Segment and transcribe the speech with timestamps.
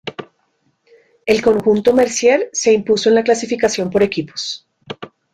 [1.27, 4.67] El conjunto Mercier se impuso en la clasificación por equipos.